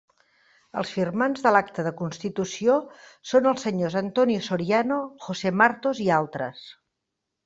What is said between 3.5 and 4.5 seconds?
els senyors Antonio